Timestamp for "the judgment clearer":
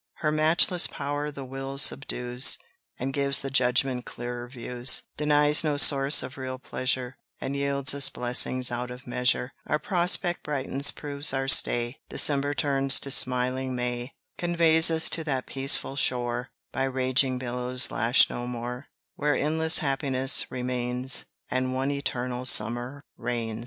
3.41-4.47